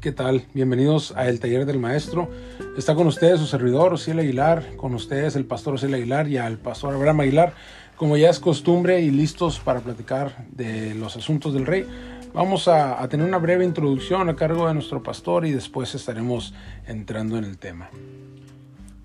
¿Qué 0.00 0.12
tal? 0.12 0.46
Bienvenidos 0.54 1.12
a 1.16 1.28
El 1.28 1.40
Taller 1.40 1.66
del 1.66 1.80
Maestro. 1.80 2.30
Está 2.76 2.94
con 2.94 3.08
ustedes 3.08 3.40
su 3.40 3.46
servidor, 3.46 3.92
Ociel 3.94 4.20
Aguilar, 4.20 4.76
con 4.76 4.94
ustedes 4.94 5.34
el 5.34 5.44
pastor 5.44 5.74
Ociel 5.74 5.92
Aguilar 5.92 6.28
y 6.28 6.36
al 6.36 6.56
pastor 6.56 6.94
Abraham 6.94 7.20
Aguilar, 7.20 7.54
como 7.96 8.16
ya 8.16 8.30
es 8.30 8.38
costumbre 8.38 9.00
y 9.00 9.10
listos 9.10 9.58
para 9.58 9.80
platicar 9.80 10.46
de 10.52 10.94
los 10.94 11.16
asuntos 11.16 11.52
del 11.52 11.66
rey. 11.66 11.84
Vamos 12.32 12.68
a, 12.68 13.08
tener 13.08 13.26
una 13.26 13.38
breve 13.38 13.64
introducción 13.64 14.28
a 14.28 14.36
cargo 14.36 14.68
de 14.68 14.74
nuestro 14.74 15.02
pastor 15.02 15.44
y 15.46 15.50
después 15.50 15.92
estaremos 15.96 16.54
entrando 16.86 17.36
en 17.36 17.42
el 17.42 17.58
tema. 17.58 17.90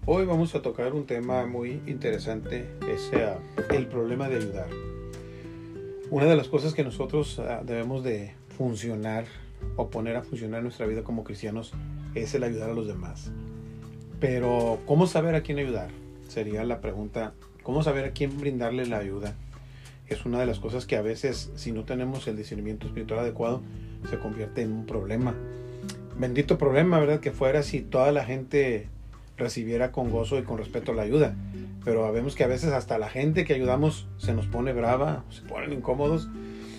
Hoy 0.06 0.28
vamos 0.28 0.54
a 0.54 0.62
tocar 0.62 0.94
un 0.94 1.08
tema 1.08 1.48
muy 1.48 1.82
interesante, 1.88 2.70
es 2.88 3.10
el 3.72 3.88
problema 3.88 4.30
de 4.30 4.36
ayudar. 4.36 4.68
Una 6.12 6.26
de 6.26 6.36
las 6.36 6.50
cosas 6.50 6.76
que 6.76 6.84
nosotros 6.84 7.40
ah, 7.40 7.62
debemos 7.66 8.04
de 8.04 8.36
funcionar 8.56 9.26
o 9.76 9.90
poner 9.90 10.16
a 10.16 10.24
funcionar 10.24 10.62
nuestra 10.64 10.86
vida 10.86 11.04
como 11.04 11.24
cristianos 11.24 11.74
es 12.16 12.34
el 12.36 12.44
ayudar 12.44 12.70
a 12.70 12.74
los 12.74 12.88
demás. 12.88 13.32
Pero, 14.20 14.80
¿cómo 14.86 15.08
saber 15.08 15.36
a 15.36 15.42
quién 15.42 15.60
ayudar? 15.60 15.90
Sería 16.28 16.64
la 16.64 16.80
pregunta, 16.80 17.34
¿cómo 17.64 17.84
saber 17.84 18.06
a 18.06 18.12
quién 18.12 18.40
brindarle 18.40 18.86
la 18.86 18.98
ayuda? 18.98 19.36
Es 20.08 20.26
una 20.26 20.40
de 20.40 20.46
las 20.46 20.60
cosas 20.60 20.86
que 20.86 20.96
a 20.96 21.02
veces, 21.02 21.52
si 21.56 21.72
no 21.72 21.86
tenemos 21.86 22.28
el 22.28 22.38
discernimiento 22.38 22.88
espiritual 22.88 23.20
adecuado, 23.20 23.62
se 24.10 24.20
convierte 24.20 24.62
en 24.62 24.72
un 24.72 24.86
problema. 24.86 25.36
Bendito 26.18 26.58
problema, 26.58 27.00
¿verdad? 27.00 27.20
Que 27.20 27.32
fuera 27.32 27.64
si 27.64 27.82
toda 27.82 28.12
la 28.12 28.24
gente 28.24 28.88
recibiera 29.38 29.92
con 29.92 30.10
gozo 30.10 30.38
y 30.38 30.44
con 30.44 30.58
respeto 30.58 30.94
la 30.94 31.02
ayuda. 31.02 31.36
Pero 31.84 32.10
vemos 32.12 32.36
que 32.36 32.44
a 32.44 32.48
veces 32.48 32.72
hasta 32.72 32.98
la 32.98 33.10
gente 33.10 33.46
que 33.46 33.54
ayudamos 33.54 34.08
se 34.18 34.34
nos 34.34 34.48
pone 34.48 34.74
brava, 34.74 35.26
se 35.30 35.42
ponen 35.42 35.74
incómodos. 35.74 36.30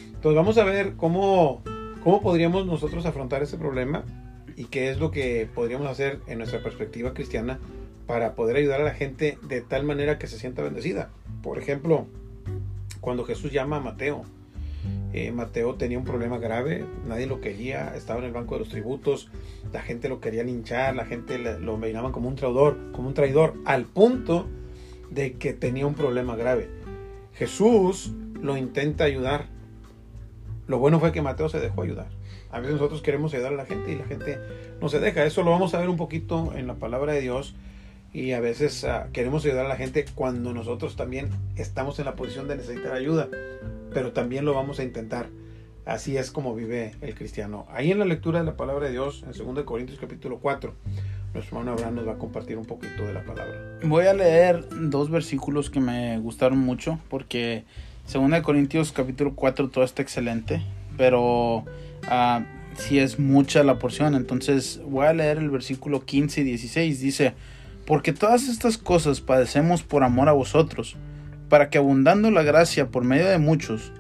Entonces 0.07 0.37
vamos 0.37 0.57
a 0.57 0.65
ver 0.65 0.95
cómo 0.97 1.63
¿Cómo 2.05 2.21
podríamos 2.21 2.67
nosotros 2.67 3.07
afrontar 3.07 3.43
ese 3.43 3.57
problema 3.57 4.05
y 4.59 4.67
qué 4.67 4.91
es 4.91 4.99
lo 4.99 5.11
que 5.11 5.49
podríamos 5.55 5.89
hacer 5.89 6.21
en 6.27 6.37
nuestra 6.37 6.63
perspectiva 6.63 7.15
cristiana 7.15 7.59
para 8.07 8.35
poder 8.35 8.57
ayudar 8.57 8.83
a 8.83 8.85
la 8.85 8.93
gente 8.93 9.39
de 9.49 9.63
tal 9.63 9.85
manera 9.85 10.19
que 10.19 10.27
se 10.27 10.39
sienta 10.39 10.61
bendecida? 10.61 11.09
Por 11.43 11.59
ejemplo, 11.59 12.05
cuando 13.01 13.25
Jesús 13.25 13.53
llama 13.53 13.79
a 13.79 13.81
Mateo, 13.81 14.23
eh, 15.15 15.33
Mateo 15.33 15.77
tenía 15.77 15.97
un 15.97 16.05
problema 16.05 16.37
grave, 16.37 16.85
nadie 17.07 17.27
lo 17.27 17.41
quería, 17.41 17.97
estaba 17.97 18.19
en 18.19 18.27
el 18.27 18.33
banco 18.33 18.57
de 18.57 18.61
los 18.61 18.69
tributos, 18.69 19.31
la 19.73 19.81
gente 19.81 20.11
lo 20.11 20.21
quería 20.21 20.45
linchar, 20.45 20.95
la 20.95 21.07
gente 21.07 21.39
lo 21.39 21.79
miraban 21.79 22.13
como 22.13 22.29
un 22.29 22.37
traidor, 22.37 22.77
como 22.93 23.09
un 23.09 23.15
traidor, 23.15 23.55
al 23.65 23.87
punto 23.87 24.47
de 25.11 25.39
que 25.39 25.55
tenía 25.55 25.87
un 25.87 25.95
problema 25.95 26.37
grave. 26.37 26.69
Jesús 27.33 28.13
lo 28.43 28.59
intenta 28.59 29.05
ayudar, 29.05 29.54
lo 30.67 30.79
bueno 30.79 31.01
fue 31.01 31.13
que 31.13 31.23
Mateo 31.23 31.49
se 31.49 31.61
dejó 31.61 31.83
ayudar. 31.83 32.07
A 32.51 32.61
veces 32.61 32.75
nosotros 32.75 33.03
queremos 33.03 33.35
ayudar 33.35 33.53
a 33.53 33.57
la 33.57 33.67
gente 33.67 33.93
y 33.93 33.97
la 33.97 34.05
gente 34.05 34.39
no 34.81 34.89
se 34.89 35.01
deja. 35.01 35.25
Eso 35.25 35.43
lo 35.43 35.51
vamos 35.51 35.75
a 35.75 35.79
ver 35.79 35.89
un 35.89 35.97
poquito 35.97 36.53
en 36.55 36.67
la 36.67 36.75
palabra 36.75 37.13
de 37.13 37.21
Dios. 37.21 37.55
Y 38.13 38.33
a 38.33 38.41
veces 38.41 38.85
ah, 38.85 39.09
queremos 39.13 39.45
ayudar 39.45 39.67
a 39.67 39.69
la 39.69 39.77
gente 39.77 40.05
cuando 40.15 40.53
nosotros 40.53 40.95
también 40.95 41.31
estamos 41.57 41.99
en 41.99 42.05
la 42.05 42.15
posición 42.15 42.47
de 42.49 42.57
necesitar 42.57 42.93
ayuda. 42.93 43.29
Pero 43.93 44.13
también 44.13 44.45
lo 44.45 44.55
vamos 44.55 44.79
a 44.79 44.85
intentar. 44.85 45.27
Así 45.85 46.17
es 46.17 46.31
como 46.31 46.55
vive 46.55 46.93
el 47.03 47.15
cristiano. 47.15 47.67
Ahí 47.71 47.91
en 47.91 47.99
la 47.99 48.07
lectura 48.07 48.39
de 48.39 48.47
la 48.47 48.57
palabra 48.57 48.87
de 48.87 48.93
Dios, 48.93 49.25
en 49.25 49.55
2 49.55 49.65
Corintios 49.65 49.99
capítulo 49.99 50.39
4, 50.39 50.73
nuestro 51.35 51.59
hermano 51.59 51.73
Abraham 51.73 51.97
nos 51.97 52.09
va 52.09 52.13
a 52.13 52.19
compartir 52.19 52.57
un 52.57 52.65
poquito 52.65 53.03
de 53.03 53.13
la 53.13 53.25
palabra. 53.25 53.81
Voy 53.83 54.07
a 54.07 54.15
leer 54.15 54.65
dos 54.71 55.11
versículos 55.11 55.69
que 55.69 55.81
me 55.81 56.19
gustaron 56.21 56.59
mucho 56.59 57.01
porque 57.11 57.65
Segunda 58.07 58.37
de 58.37 58.43
Corintios 58.43 58.93
capítulo 58.93 59.35
4 59.35 59.71
todo 59.71 59.83
está 59.83 60.03
excelente, 60.03 60.63
pero 60.97 61.57
uh, 61.59 62.45
sí 62.77 62.99
es 62.99 63.19
mucha 63.19 63.65
la 63.65 63.79
porción. 63.79 64.15
Entonces 64.15 64.81
voy 64.87 65.07
a 65.07 65.15
leer 65.15 65.39
el 65.39 65.51
versículo 65.51 66.05
15 66.05 66.43
y 66.43 66.45
16. 66.45 67.01
Dice, 67.01 67.35
porque 67.87 68.13
todas 68.13 68.49
estas 68.49 68.77
cosas 68.77 69.21
padecemos 69.21 69.83
por 69.83 70.05
amor 70.05 70.29
a 70.29 70.33
vosotros, 70.33 70.97
para 71.49 71.71
que 71.71 71.79
abundando 71.79 72.31
la 72.31 72.43
gracia 72.43 72.89
por 72.89 73.05
medio 73.05 73.27
de 73.27 73.39
muchos, 73.39 73.93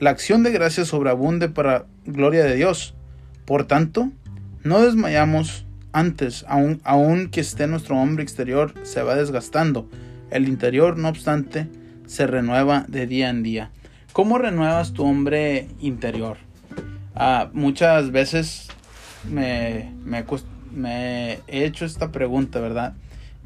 la 0.00 0.10
acción 0.10 0.42
de 0.42 0.50
gracia 0.50 0.84
sobreabunde 0.84 1.48
para 1.48 1.86
gloria 2.04 2.44
de 2.44 2.56
Dios. 2.56 2.94
Por 3.44 3.66
tanto, 3.66 4.10
no 4.64 4.82
desmayamos 4.82 5.64
antes, 5.92 6.44
aun, 6.48 6.80
aun 6.82 7.28
que 7.28 7.40
esté 7.40 7.68
nuestro 7.68 7.96
hombre 7.96 8.24
exterior 8.24 8.74
se 8.82 9.02
va 9.02 9.14
desgastando. 9.14 9.88
El 10.30 10.48
interior, 10.48 10.98
no 10.98 11.08
obstante, 11.08 11.68
se 12.06 12.26
renueva 12.26 12.84
de 12.88 13.06
día 13.06 13.30
en 13.30 13.42
día. 13.42 13.70
¿Cómo 14.12 14.38
renuevas 14.38 14.92
tu 14.92 15.04
hombre 15.04 15.66
interior? 15.80 16.36
Ah, 17.14 17.50
muchas 17.52 18.10
veces 18.10 18.68
me, 19.28 19.90
he 21.46 21.64
hecho 21.64 21.84
esta 21.84 22.12
pregunta, 22.12 22.60
¿verdad? 22.60 22.94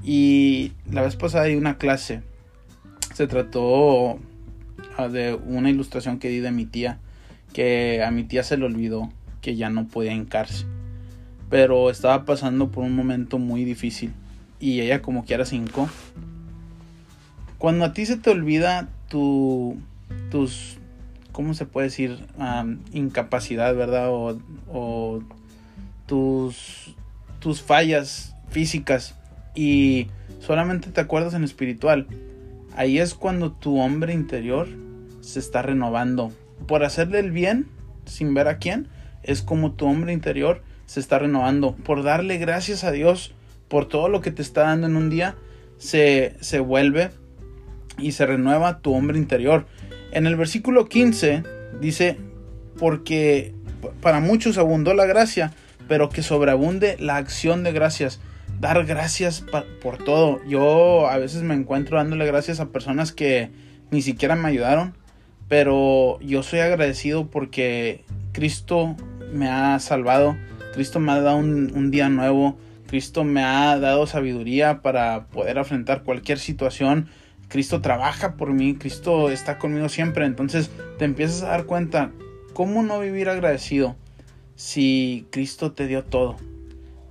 Y 0.05 0.73
la 0.91 1.03
vez 1.03 1.17
pasada 1.17 1.45
di 1.45 1.57
una 1.57 1.79
clase. 1.79 2.23
Se 3.15 3.27
trató 3.27 4.19
ah, 4.97 5.09
de 5.09 5.35
una 5.35 5.71
ilustración 5.71 6.19
que 6.19 6.29
di 6.29 6.41
de 6.41 6.51
mi 6.51 6.67
tía. 6.67 6.99
Que 7.53 8.03
a 8.05 8.11
mi 8.11 8.25
tía 8.25 8.43
se 8.43 8.57
le 8.57 8.67
olvidó 8.67 9.11
que 9.41 9.57
ya 9.57 9.71
no 9.71 9.87
podía 9.89 10.13
hincarse. 10.13 10.67
Pero 11.51 11.91
estaba 11.91 12.25
pasando 12.25 12.71
por 12.71 12.85
un 12.85 12.95
momento 12.95 13.39
muy 13.39 13.65
difícil. 13.65 14.13
Y 14.61 14.81
ella 14.81 15.03
como 15.03 15.25
quiera 15.25 15.45
se 15.45 15.57
hincó. 15.57 15.89
Cuando 17.59 17.85
a 17.85 17.93
ti 17.93 18.07
se 18.07 18.17
te 18.17 18.31
olvida 18.31 18.89
tu, 19.09 19.77
tus, 20.31 20.79
¿cómo 21.33 21.55
se 21.55 21.67
puede 21.67 21.89
decir? 21.89 22.19
incapacidad, 22.93 23.75
¿verdad? 23.75 24.09
O, 24.11 25.21
tus, 26.07 26.95
tus 27.41 27.61
fallas 27.61 28.35
físicas 28.49 29.17
y 29.55 30.07
solamente 30.41 30.91
te 30.91 31.01
acuerdas 31.01 31.35
en 31.35 31.45
espiritual. 31.45 32.07
Ahí 32.77 32.99
es 33.01 33.15
cuando 33.15 33.51
tu 33.53 33.79
hombre 33.81 34.15
interior 34.15 34.69
se 35.21 35.41
está 35.41 35.61
renovando. 35.63 36.33
Por 36.67 36.85
hacerle 36.85 37.19
el 37.19 37.33
bien, 37.33 37.67
sin 38.07 38.35
ver 38.35 38.47
a 38.47 38.59
quién, 38.59 38.89
es 39.25 39.43
como 39.43 39.73
tu 39.73 39.87
hombre 39.87 40.13
interior 40.13 40.63
se 40.87 41.01
está 41.01 41.19
renovando. 41.19 41.75
Por 41.75 42.05
darle 42.05 42.39
gracias 42.39 42.85
a 42.85 42.93
Dios 42.93 43.35
por 43.69 43.87
todo 43.87 44.09
lo 44.09 44.21
que 44.21 44.31
te 44.31 44.43
está 44.43 44.63
dando 44.63 44.87
en 44.87 44.97
un 44.97 45.11
día, 45.11 45.35
se, 45.77 46.37
se 46.41 46.61
vuelve 46.61 47.11
y 47.99 48.13
se 48.13 48.27
renueva 48.27 48.81
tu 48.81 48.95
hombre 48.95 49.19
interior. 49.19 49.67
En 50.13 50.27
el 50.27 50.37
versículo 50.37 50.87
15 50.87 51.43
dice, 51.81 52.17
porque 52.79 53.55
para 54.01 54.21
muchos 54.21 54.59
abundó 54.59 54.95
la 54.95 55.07
gracia, 55.07 55.53
pero 55.89 56.09
que 56.09 56.23
sobreabunde 56.23 56.97
la 56.99 57.17
acción 57.17 57.63
de 57.63 57.73
gracias. 57.73 58.21
Dar 58.61 58.85
gracias 58.87 59.45
por 59.83 59.99
todo. 59.99 60.41
Yo 60.47 61.09
a 61.09 61.19
veces 61.19 61.43
me 61.43 61.55
encuentro 61.55 61.97
dándole 61.97 62.27
gracias 62.27 62.61
a 62.61 62.71
personas 62.71 63.13
que 63.13 63.51
ni 63.91 64.03
siquiera 64.03 64.35
me 64.35 64.49
ayudaron, 64.49 64.95
pero 65.49 66.19
yo 66.21 66.43
soy 66.43 66.61
agradecido 66.61 67.29
porque 67.31 68.05
Cristo 68.33 68.97
me 69.33 69.49
ha 69.49 69.79
salvado, 69.79 70.37
Cristo 70.75 71.01
me 71.01 71.13
ha 71.13 71.21
dado 71.21 71.37
un, 71.37 71.73
un 71.75 71.91
día 71.91 72.09
nuevo, 72.09 72.59
Cristo 72.87 73.25
me 73.25 73.43
ha 73.43 73.79
dado 73.79 74.07
sabiduría 74.07 74.83
para 74.83 75.27
poder 75.27 75.59
afrontar 75.59 76.03
cualquier 76.03 76.39
situación 76.39 77.09
Cristo 77.49 77.81
trabaja 77.81 78.37
por 78.37 78.53
mí, 78.53 78.75
Cristo 78.75 79.31
está 79.31 79.59
conmigo 79.59 79.89
siempre. 79.89 80.27
Entonces 80.27 80.71
te 80.99 81.05
empiezas 81.05 81.43
a 81.43 81.49
dar 81.49 81.65
cuenta, 81.65 82.13
¿cómo 82.53 82.83
no 82.83 83.01
vivir 83.01 83.29
agradecido 83.29 83.97
si 84.55 85.27
Cristo 85.31 85.73
te 85.73 85.87
dio 85.87 86.05
todo? 86.05 86.37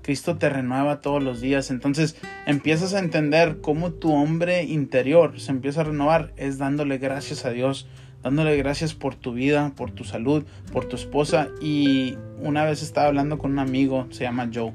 Cristo 0.04 0.38
te 0.38 0.48
renueva 0.50 1.02
todos 1.02 1.22
los 1.22 1.42
días. 1.42 1.72
Entonces 1.72 2.16
empiezas 2.46 2.94
a 2.94 3.00
entender 3.00 3.60
cómo 3.62 3.92
tu 3.92 4.14
hombre 4.14 4.64
interior 4.64 5.40
se 5.40 5.52
empieza 5.52 5.82
a 5.82 5.86
renovar. 5.86 6.34
Es 6.38 6.58
dándole 6.60 7.00
gracias 7.00 7.44
a 7.44 7.50
Dios, 7.50 7.88
dándole 8.24 8.56
gracias 8.58 8.94
por 8.94 9.16
tu 9.16 9.34
vida, 9.34 9.74
por 9.76 9.92
tu 9.92 10.04
salud, 10.04 10.46
por 10.72 10.86
tu 10.86 10.96
esposa. 10.96 11.50
Y 11.62 12.16
una 12.40 12.64
vez 12.64 12.84
estaba 12.84 13.08
hablando 13.08 13.40
con 13.40 13.52
un 13.52 13.60
amigo, 13.60 14.08
se 14.12 14.24
llama 14.24 14.50
Joe, 14.54 14.74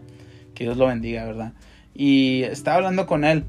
que 0.55 0.65
Dios 0.65 0.77
lo 0.77 0.89
bendiga, 0.89 1.25
¿verdad? 1.25 1.53
Y 1.95 2.43
estaba 2.43 2.79
hablando 2.79 3.07
con 3.07 3.25
él 3.25 3.45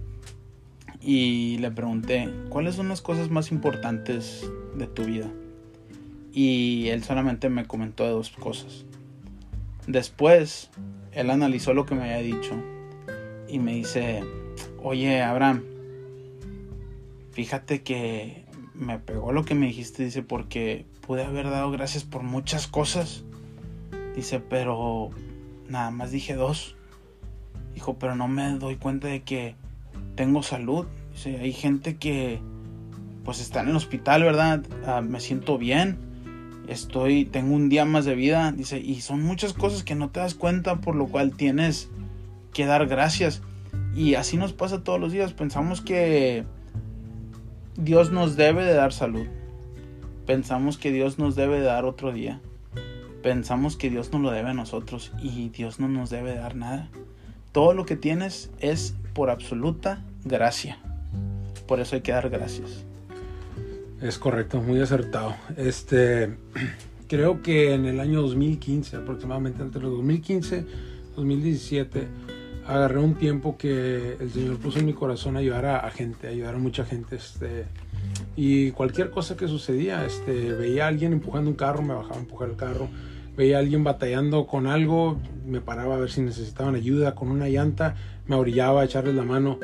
y 1.03 1.57
le 1.57 1.69
pregunté, 1.69 2.29
¿cuáles 2.49 2.75
son 2.75 2.87
las 2.87 3.01
cosas 3.01 3.29
más 3.29 3.51
importantes 3.51 4.49
de 4.75 4.87
tu 4.87 5.03
vida? 5.03 5.29
Y 6.31 6.87
él 6.87 7.03
solamente 7.03 7.49
me 7.49 7.65
comentó 7.65 8.07
dos 8.07 8.29
cosas. 8.29 8.85
Después, 9.85 10.69
él 11.11 11.29
analizó 11.29 11.73
lo 11.73 11.85
que 11.85 11.95
me 11.95 12.03
había 12.03 12.35
dicho 12.35 12.55
y 13.49 13.59
me 13.59 13.73
dice, 13.73 14.23
oye, 14.81 15.21
Abraham, 15.21 15.63
fíjate 17.31 17.83
que 17.83 18.45
me 18.73 18.97
pegó 18.97 19.33
lo 19.33 19.43
que 19.43 19.55
me 19.55 19.67
dijiste, 19.67 20.05
dice, 20.05 20.23
porque 20.23 20.85
pude 21.05 21.23
haber 21.23 21.49
dado 21.49 21.69
gracias 21.69 22.05
por 22.05 22.23
muchas 22.23 22.67
cosas. 22.67 23.25
Dice, 24.15 24.39
pero 24.39 25.09
nada 25.67 25.91
más 25.91 26.11
dije 26.11 26.35
dos. 26.35 26.75
Dijo, 27.73 27.97
pero 27.99 28.15
no 28.15 28.27
me 28.27 28.57
doy 28.57 28.77
cuenta 28.77 29.07
de 29.07 29.23
que 29.23 29.55
tengo 30.15 30.43
salud. 30.43 30.85
hay 31.25 31.53
gente 31.53 31.97
que 31.97 32.39
pues 33.23 33.39
está 33.39 33.61
en 33.61 33.69
el 33.69 33.75
hospital, 33.75 34.23
¿verdad? 34.23 34.63
Ah, 34.85 35.01
me 35.01 35.19
siento 35.19 35.57
bien. 35.57 35.97
estoy, 36.67 37.25
tengo 37.25 37.55
un 37.55 37.69
día 37.69 37.85
más 37.85 38.05
de 38.05 38.15
vida, 38.15 38.51
dice, 38.51 38.79
y 38.79 39.01
son 39.01 39.21
muchas 39.21 39.53
cosas 39.53 39.83
que 39.83 39.95
no 39.95 40.09
te 40.09 40.19
das 40.19 40.33
cuenta, 40.33 40.81
por 40.81 40.95
lo 40.95 41.07
cual 41.07 41.35
tienes 41.35 41.89
que 42.53 42.65
dar 42.65 42.87
gracias. 42.87 43.41
Y 43.95 44.15
así 44.15 44.37
nos 44.37 44.53
pasa 44.53 44.83
todos 44.83 44.99
los 44.99 45.11
días, 45.11 45.33
pensamos 45.33 45.81
que 45.81 46.45
Dios 47.77 48.11
nos 48.11 48.35
debe 48.35 48.63
de 48.65 48.73
dar 48.73 48.93
salud, 48.93 49.27
pensamos 50.25 50.77
que 50.77 50.91
Dios 50.91 51.19
nos 51.19 51.35
debe 51.35 51.59
de 51.59 51.65
dar 51.65 51.85
otro 51.85 52.11
día, 52.11 52.41
pensamos 53.21 53.77
que 53.77 53.89
Dios 53.89 54.11
nos 54.11 54.21
lo 54.21 54.31
debe 54.31 54.49
a 54.49 54.53
nosotros 54.53 55.11
y 55.21 55.49
Dios 55.49 55.79
no 55.79 55.87
nos 55.87 56.09
debe 56.09 56.35
dar 56.35 56.55
nada. 56.55 56.89
Todo 57.53 57.75
lo 57.75 57.85
que 57.85 57.95
tienes 57.95 58.49
es 58.59 58.95
por 59.13 59.29
absoluta 59.29 60.03
gracia. 60.25 60.79
Por 61.67 61.79
eso 61.79 61.95
hay 61.95 62.01
que 62.01 62.11
dar 62.11 62.31
gracias. 62.31 62.83
Es 64.01 64.17
correcto, 64.17 64.59
muy 64.59 64.81
acertado. 64.81 65.35
Este, 65.55 66.35
creo 67.07 67.43
que 67.43 67.75
en 67.75 67.85
el 67.85 67.99
año 67.99 68.23
2015, 68.23 68.97
aproximadamente 68.97 69.61
entre 69.61 69.83
los 69.83 69.91
2015 69.91 70.57
y 70.57 71.15
2017, 71.15 72.07
agarré 72.65 72.97
un 72.97 73.13
tiempo 73.13 73.55
que 73.55 74.17
el 74.19 74.31
Señor 74.31 74.57
puso 74.57 74.79
en 74.79 74.87
mi 74.87 74.93
corazón 74.93 75.37
ayudar 75.37 75.67
a, 75.67 75.89
gente, 75.91 76.27
ayudar 76.27 76.55
a 76.55 76.57
mucha 76.57 76.85
gente. 76.85 77.17
Este, 77.17 77.65
y 78.35 78.71
cualquier 78.71 79.11
cosa 79.11 79.37
que 79.37 79.47
sucedía, 79.47 80.07
este, 80.07 80.53
veía 80.53 80.85
a 80.85 80.87
alguien 80.87 81.13
empujando 81.13 81.51
un 81.51 81.55
carro, 81.55 81.83
me 81.83 81.93
bajaba 81.93 82.15
a 82.15 82.19
empujar 82.19 82.49
el 82.49 82.55
carro. 82.55 82.89
Veía 83.35 83.57
a 83.57 83.59
alguien 83.59 83.83
batallando 83.83 84.45
con 84.45 84.67
algo, 84.67 85.19
me 85.45 85.59
paraba 85.59 85.95
a 85.95 85.97
ver 85.99 86.11
si 86.11 86.21
necesitaban 86.21 86.75
ayuda 86.75 87.15
con 87.15 87.29
una 87.29 87.47
llanta, 87.49 87.95
me 88.27 88.35
orillaba 88.35 88.81
a 88.81 88.85
echarles 88.85 89.15
la 89.15 89.23
mano. 89.23 89.59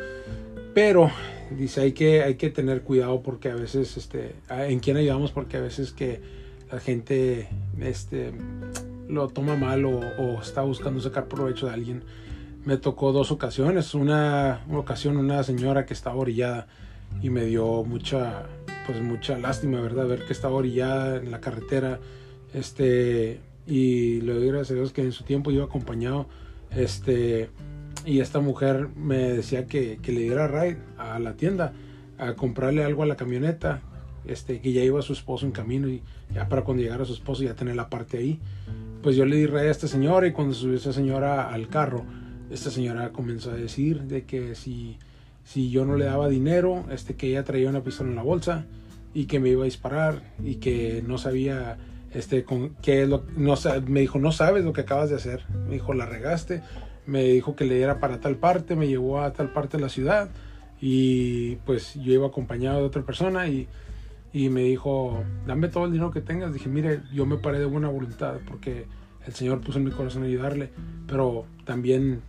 Pero 0.74 1.12
dice 1.52 1.82
hay 1.82 1.94
que 1.94 2.24
hay 2.24 2.36
que 2.36 2.50
tener 2.50 2.82
cuidado 2.82 3.22
porque 3.22 3.50
a 3.50 3.56
veces 3.56 3.98
este 3.98 4.36
en 4.50 4.80
quién 4.80 4.98
ayudamos 4.98 5.32
porque 5.32 5.58
a 5.58 5.62
veces 5.62 5.92
que 5.92 6.22
la 6.72 6.80
gente 6.80 7.50
este 7.80 8.34
lo 9.08 9.28
toma 9.30 9.56
mal 9.56 9.86
o, 9.86 10.40
está 10.42 10.62
buscando 10.62 11.02
sacar 11.02 11.28
provecho 11.28 11.68
de 11.68 11.74
alguien 11.74 12.04
me 12.66 12.78
tocó 12.78 13.12
dos 13.12 13.32
ocasiones 13.32 13.94
una, 13.96 14.62
ocasión 14.72 15.18
una 15.18 15.42
señora 15.44 15.86
que 15.86 15.94
estaba 15.94 16.18
orillada 16.18 16.68
y 17.22 17.30
me 17.30 17.46
dio 17.46 17.84
mucha 17.84 18.44
pues 18.86 19.02
mucha 19.02 19.38
lástima 19.40 19.82
verdad 19.82 20.08
ver 20.08 20.26
que 20.26 20.34
estaba 20.34 20.56
orillada 20.56 21.18
en 21.18 21.32
la 21.32 21.42
carretera 21.42 22.00
este 22.54 23.40
y 23.70 24.22
le 24.22 24.34
doy 24.34 24.48
gracias 24.48 24.72
a 24.72 24.74
Dios 24.76 24.92
que 24.92 25.04
en 25.04 25.12
su 25.12 25.24
tiempo 25.24 25.52
iba 25.52 25.64
acompañado 25.64 26.28
este 26.76 27.50
y 28.06 28.20
esta 28.20 28.40
mujer 28.40 28.90
me 28.96 29.18
decía 29.18 29.68
que, 29.68 30.00
que, 30.02 30.12
le 30.12 30.22
diera 30.22 30.48
ride 30.48 30.78
a 30.98 31.20
la 31.20 31.34
tienda 31.34 31.74
a 32.18 32.34
comprarle 32.34 32.84
algo 32.84 33.04
a 33.04 33.06
la 33.06 33.16
camioneta 33.16 33.82
este 34.26 34.60
que 34.62 34.74
ya 34.74 34.84
iba 34.84 35.02
su 35.02 35.14
esposo 35.14 35.46
en 35.46 35.52
camino 35.52 35.88
y 35.88 36.02
ya 36.34 36.50
para 36.50 36.64
cuando 36.64 36.82
llegara 36.82 37.06
su 37.06 37.14
esposo 37.14 37.44
ya 37.44 37.56
tener 37.56 37.76
la 37.76 37.90
parte 37.90 38.18
ahí. 38.18 38.40
Pues 39.04 39.16
yo 39.16 39.26
le 39.26 39.36
di 39.36 39.46
ride 39.46 39.68
a 39.68 39.72
esta 39.72 39.88
señora 39.88 40.28
y 40.28 40.32
cuando 40.32 40.54
subió 40.54 40.76
esta 40.76 40.94
señora 40.94 41.50
al 41.50 41.68
carro 41.68 42.04
esta 42.50 42.72
señora 42.72 43.12
comenzó 43.12 43.52
a 43.52 43.56
decir 43.56 44.02
de 44.04 44.24
que 44.26 44.56
si 44.56 44.98
si 45.44 45.70
yo 45.70 45.86
no 45.86 45.96
le 45.96 46.06
daba 46.06 46.28
dinero 46.28 46.86
este 46.92 47.16
que 47.16 47.28
ella 47.28 47.44
traía 47.44 47.70
una 47.70 47.84
pistola 47.84 48.10
en 48.10 48.16
la 48.16 48.24
bolsa 48.24 48.66
y 49.14 49.26
que 49.26 49.40
me 49.40 49.50
iba 49.50 49.64
a 49.64 49.66
disparar 49.66 50.22
y 50.44 50.56
que 50.56 51.04
no 51.06 51.18
sabía 51.18 51.78
este 52.14 52.44
con 52.44 52.76
qué 52.82 53.04
es 53.04 53.10
lo 53.10 53.24
no 53.38 53.56
me 53.88 54.00
dijo 54.02 54.20
no 54.20 54.32
sabes 54.32 54.64
lo 54.64 54.74
que 54.74 54.82
acabas 54.82 55.10
de 55.10 55.16
hacer 55.16 55.44
me 55.68 55.74
dijo 55.74 55.94
la 55.94 56.06
regaste 56.06 56.64
me 57.10 57.24
dijo 57.24 57.56
que 57.56 57.66
le 57.66 57.76
diera 57.76 58.00
para 58.00 58.20
tal 58.20 58.36
parte, 58.38 58.76
me 58.76 58.88
llevó 58.88 59.22
a 59.22 59.34
tal 59.34 59.52
parte 59.52 59.78
de 59.78 59.84
la 59.84 59.90
ciudad 59.90 60.30
y 60.80 61.56
pues 61.66 61.96
yo 61.96 62.14
iba 62.14 62.28
acompañado 62.28 62.78
de 62.80 62.86
otra 62.86 63.02
persona 63.02 63.48
y, 63.48 63.68
y 64.32 64.50
me 64.50 64.62
dijo, 64.62 65.24
dame 65.46 65.68
todo 65.68 65.86
el 65.86 65.92
dinero 65.92 66.12
que 66.12 66.22
tengas. 66.22 66.54
Dije, 66.54 66.70
mire, 66.70 67.02
yo 67.12 67.26
me 67.26 67.38
paré 67.38 67.60
de 67.60 67.66
buena 67.66 67.90
voluntad 67.90 68.36
porque 68.48 68.86
el 69.26 69.34
Señor 69.34 69.60
puso 69.62 69.80
en 69.80 69.86
mi 69.86 69.92
corazón 69.92 70.24
ayudarle, 70.24 70.70
pero 71.08 71.46
también 71.66 72.22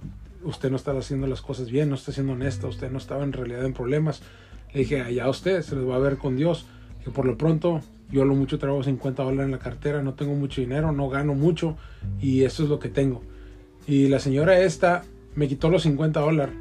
usted 0.43 0.71
no 0.71 0.77
está 0.77 0.93
haciendo 0.93 1.27
las 1.27 1.43
cosas 1.43 1.71
bien, 1.71 1.91
no 1.91 1.95
está 1.95 2.13
siendo 2.13 2.33
honesta, 2.33 2.67
usted 2.67 2.91
no 2.91 2.99
estaba 2.99 3.23
en 3.23 3.33
realidad 3.33 3.65
en 3.65 3.75
problemas. 3.75 4.23
Le 4.73 4.81
dije, 4.81 5.03
allá 5.03 5.29
usted, 5.29 5.63
se 5.63 5.77
les 5.77 5.87
va 5.87 5.97
a 5.97 6.01
ver 6.01 6.17
con 6.17 6.37
Dios. 6.37 6.67
Que 7.05 7.11
por 7.11 7.27
lo 7.27 7.37
pronto 7.37 7.81
yo 8.11 8.25
lo 8.25 8.35
mucho 8.35 8.59
traigo 8.59 8.83
50 8.83 9.23
dólares 9.23 9.47
en 9.47 9.53
la 9.53 9.59
cartera, 9.59 10.03
no 10.03 10.15
tengo 10.15 10.35
mucho 10.35 10.61
dinero, 10.61 10.93
no 10.93 11.09
gano 11.09 11.35
mucho 11.35 11.77
y 12.21 12.43
eso 12.43 12.65
es 12.65 12.69
lo 12.69 12.79
que 12.79 12.89
tengo. 12.89 13.23
Y 13.87 14.09
la 14.09 14.19
señora 14.19 14.59
esta 14.61 15.05
me 15.35 15.49
quitó 15.49 15.71
los 15.71 15.83
50 15.83 16.21
dólares 16.21 16.55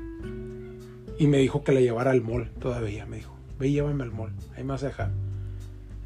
y 1.17 1.27
me 1.27 1.37
dijo 1.37 1.63
que 1.63 1.71
la 1.71 1.81
llevara 1.81 2.11
al 2.11 2.21
mall 2.21 2.49
todavía. 2.59 3.05
Me 3.05 3.17
dijo, 3.17 3.35
ve 3.57 3.69
y 3.69 3.73
llévame 3.73 4.03
al 4.03 4.11
mall, 4.11 4.31
ahí 4.55 4.63
me 4.63 4.69
vas 4.71 4.83
a. 4.83 5.11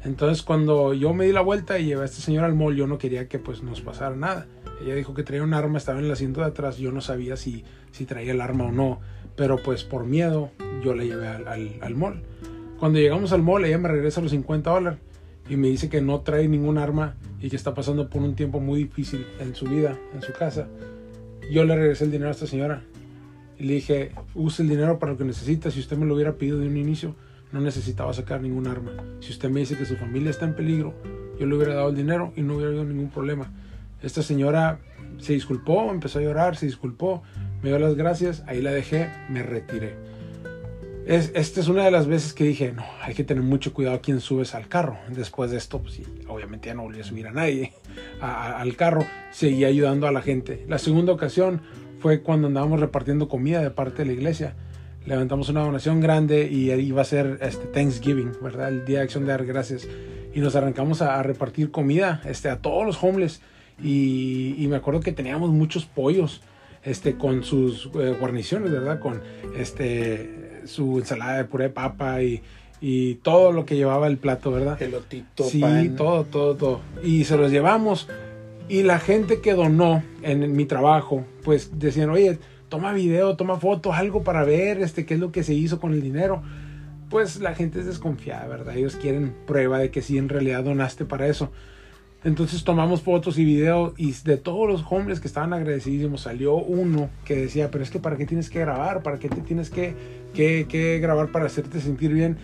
Entonces 0.02 0.42
cuando 0.42 0.92
yo 0.94 1.14
me 1.14 1.26
di 1.26 1.32
la 1.32 1.40
vuelta 1.40 1.78
y 1.78 1.86
llevé 1.86 2.02
a 2.02 2.04
esta 2.06 2.20
señora 2.20 2.46
al 2.46 2.54
mall, 2.54 2.74
yo 2.74 2.86
no 2.86 2.98
quería 2.98 3.28
que 3.28 3.38
pues 3.38 3.62
nos 3.62 3.80
pasara 3.80 4.16
nada. 4.16 4.46
Ella 4.82 4.94
dijo 4.94 5.14
que 5.14 5.22
traía 5.22 5.42
un 5.42 5.54
arma, 5.54 5.78
estaba 5.78 5.98
en 5.98 6.06
el 6.06 6.10
asiento 6.10 6.40
de 6.40 6.46
atrás, 6.46 6.78
yo 6.78 6.90
no 6.90 7.00
sabía 7.00 7.36
si, 7.36 7.64
si 7.90 8.06
traía 8.06 8.32
el 8.32 8.40
arma 8.40 8.64
o 8.64 8.72
no, 8.72 9.00
pero 9.36 9.62
pues 9.62 9.84
por 9.84 10.04
miedo 10.04 10.50
yo 10.82 10.94
la 10.94 11.04
llevé 11.04 11.28
al, 11.28 11.48
al, 11.48 11.78
al 11.80 11.94
mall. 11.94 12.22
Cuando 12.84 12.98
llegamos 12.98 13.32
al 13.32 13.42
mall, 13.42 13.64
ella 13.64 13.78
me 13.78 13.88
regresa 13.88 14.20
los 14.20 14.32
50 14.32 14.68
dólares 14.68 14.98
y 15.48 15.56
me 15.56 15.68
dice 15.68 15.88
que 15.88 16.02
no 16.02 16.20
trae 16.20 16.48
ningún 16.48 16.76
arma 16.76 17.14
y 17.40 17.48
que 17.48 17.56
está 17.56 17.72
pasando 17.72 18.10
por 18.10 18.20
un 18.20 18.34
tiempo 18.34 18.60
muy 18.60 18.80
difícil 18.80 19.24
en 19.40 19.54
su 19.54 19.64
vida, 19.64 19.96
en 20.14 20.20
su 20.20 20.34
casa 20.34 20.68
yo 21.50 21.64
le 21.64 21.76
regresé 21.76 22.04
el 22.04 22.10
dinero 22.10 22.28
a 22.28 22.32
esta 22.32 22.46
señora 22.46 22.82
y 23.58 23.64
le 23.64 23.72
dije, 23.72 24.12
use 24.34 24.62
el 24.62 24.68
dinero 24.68 24.98
para 24.98 25.12
lo 25.12 25.18
que 25.18 25.24
necesita. 25.24 25.70
Si 25.70 25.80
usted 25.80 25.96
me 25.96 26.04
lo 26.04 26.14
hubiera 26.14 26.34
pedido 26.34 26.58
de 26.58 26.68
un 26.68 26.76
inicio, 26.76 27.14
no 27.52 27.62
necesitaba 27.62 28.12
sacar 28.12 28.42
ningún 28.42 28.66
arma. 28.66 28.92
Si 29.20 29.30
usted 29.30 29.48
me 29.48 29.60
dice 29.60 29.78
que 29.78 29.86
su 29.86 29.96
familia 29.96 30.28
está 30.28 30.44
en 30.44 30.54
peligro, 30.54 30.92
yo 31.40 31.46
le 31.46 31.56
hubiera 31.56 31.72
dado 31.72 31.88
el 31.88 31.96
dinero 31.96 32.34
y 32.36 32.42
no 32.42 32.56
hubiera 32.56 32.68
habido 32.68 32.84
ningún 32.84 33.08
problema. 33.08 33.50
Esta 34.02 34.22
señora 34.22 34.78
se 35.16 35.32
disculpó, 35.32 35.90
empezó 35.90 36.18
a 36.18 36.22
llorar, 36.22 36.54
se 36.56 36.66
disculpó, 36.66 37.22
me 37.62 37.70
dio 37.70 37.78
las 37.78 37.94
gracias, 37.94 38.44
ahí 38.46 38.60
la 38.60 38.72
dejé, 38.72 39.08
me 39.30 39.42
retiré. 39.42 39.96
Es, 41.06 41.32
esta 41.34 41.60
es 41.60 41.68
una 41.68 41.84
de 41.84 41.90
las 41.90 42.06
veces 42.06 42.32
que 42.32 42.44
dije, 42.44 42.72
no, 42.72 42.82
hay 43.02 43.12
que 43.12 43.24
tener 43.24 43.42
mucho 43.42 43.74
cuidado 43.74 43.96
a 43.96 44.00
quién 44.00 44.20
subes 44.20 44.54
al 44.54 44.68
carro. 44.68 44.96
Después 45.08 45.50
de 45.50 45.58
esto, 45.58 45.80
pues 45.80 46.00
obviamente 46.28 46.68
ya 46.68 46.74
no 46.74 46.82
volví 46.82 47.00
a 47.00 47.04
subir 47.04 47.26
a 47.26 47.32
nadie 47.32 47.74
al 48.20 48.74
carro, 48.76 49.04
seguí 49.30 49.64
ayudando 49.64 50.06
a 50.06 50.12
la 50.12 50.22
gente. 50.22 50.64
La 50.66 50.78
segunda 50.78 51.12
ocasión 51.12 51.60
fue 52.00 52.22
cuando 52.22 52.48
andábamos 52.48 52.80
repartiendo 52.80 53.28
comida 53.28 53.60
de 53.60 53.70
parte 53.70 53.98
de 53.98 54.06
la 54.06 54.12
iglesia. 54.12 54.54
Levantamos 55.04 55.50
una 55.50 55.60
donación 55.60 56.00
grande 56.00 56.48
y 56.50 56.72
iba 56.72 57.02
a 57.02 57.04
ser 57.04 57.38
este 57.42 57.66
Thanksgiving, 57.66 58.32
¿verdad? 58.42 58.68
El 58.68 58.86
Día 58.86 58.98
de 58.98 59.04
Acción 59.04 59.26
de 59.26 59.32
Dar 59.32 59.44
Gracias. 59.44 59.86
Y 60.34 60.40
nos 60.40 60.56
arrancamos 60.56 61.02
a, 61.02 61.22
repartir 61.22 61.70
comida 61.70 62.22
este, 62.24 62.48
a 62.48 62.62
todos 62.62 62.86
los 62.86 63.02
homeless. 63.02 63.42
Y, 63.82 64.54
y 64.56 64.68
me 64.68 64.76
acuerdo 64.76 65.00
que 65.00 65.12
teníamos 65.12 65.50
muchos 65.50 65.84
pollos 65.84 66.40
este, 66.84 67.16
con 67.16 67.42
sus 67.44 67.90
eh, 67.94 68.16
guarniciones, 68.18 68.70
¿verdad? 68.70 69.00
Con 69.00 69.20
este 69.56 70.62
su 70.66 70.98
ensalada 70.98 71.36
de 71.36 71.44
puré 71.44 71.64
de 71.64 71.70
papa 71.70 72.22
y, 72.22 72.42
y 72.80 73.16
todo 73.16 73.52
lo 73.52 73.64
que 73.64 73.76
llevaba 73.76 74.06
el 74.06 74.18
plato, 74.18 74.50
¿verdad? 74.50 74.80
Elotito, 74.80 75.44
sí, 75.44 75.92
todo, 75.96 76.24
todo, 76.24 76.54
todo. 76.54 76.80
Y 77.02 77.24
se 77.24 77.36
los 77.36 77.50
llevamos. 77.50 78.08
Y 78.68 78.82
la 78.82 78.98
gente 78.98 79.40
que 79.40 79.54
donó 79.54 80.02
en, 80.22 80.54
mi 80.56 80.64
trabajo, 80.64 81.24
pues 81.42 81.78
decían, 81.78 82.10
oye, 82.10 82.38
toma 82.68 82.92
video, 82.92 83.36
toma 83.36 83.56
fotos, 83.56 83.94
algo 83.94 84.22
para 84.22 84.44
ver 84.44 84.80
este, 84.80 85.04
qué 85.04 85.14
es 85.14 85.20
lo 85.20 85.32
que 85.32 85.42
se 85.42 85.54
hizo 85.54 85.80
con 85.80 85.92
el 85.92 86.02
dinero. 86.02 86.42
Pues 87.10 87.40
la 87.40 87.54
gente 87.54 87.80
es 87.80 87.86
desconfiada, 87.86 88.46
¿verdad? 88.48 88.76
Ellos 88.76 88.96
quieren 88.96 89.34
prueba 89.46 89.78
de 89.78 89.90
que 89.90 90.02
sí 90.02 90.16
en 90.16 90.28
realidad 90.28 90.64
donaste 90.64 91.04
para 91.04 91.26
eso. 91.26 91.52
Entonces 92.24 92.64
tomamos 92.64 93.02
fotos 93.02 93.38
y 93.38 93.44
videos 93.44 93.92
y 93.98 94.12
de 94.24 94.38
todos 94.38 94.66
los 94.66 94.84
hombres 94.90 95.20
que 95.20 95.28
estaban 95.28 95.52
agradecidísimos 95.52 96.22
salió 96.22 96.54
uno 96.54 97.10
que 97.26 97.36
decía, 97.36 97.70
pero 97.70 97.84
es 97.84 97.90
que 97.90 98.00
para 98.00 98.16
qué 98.16 98.24
tienes 98.24 98.48
que 98.48 98.60
grabar, 98.60 99.02
para 99.02 99.18
qué 99.18 99.28
te 99.28 99.42
tienes 99.42 99.68
que, 99.68 99.94
que, 100.32 100.98
grabar 101.00 101.28
para 101.28 101.44
hacerte 101.44 101.80
sentir 101.80 102.12
bien. 102.12 102.38